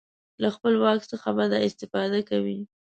له 0.41 0.49
خپل 0.55 0.73
واک 0.83 1.01
څخه 1.11 1.29
بده 1.37 1.57
استفاده 1.67 2.19
کوي. 2.29 2.59